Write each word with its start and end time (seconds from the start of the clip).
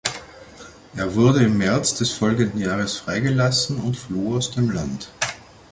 Er 0.95 1.13
wurde 1.13 1.43
im 1.43 1.59
März 1.59 1.93
des 1.93 2.09
folgenden 2.11 2.59
Jahres 2.59 2.97
freigelassen 2.97 3.77
und 3.77 3.95
floh 3.95 4.35
aus 4.35 4.49
dem 4.49 4.71
Land. 4.71 5.11